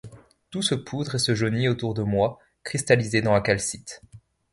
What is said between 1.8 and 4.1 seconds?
de moi, cristallisé dans la calcite.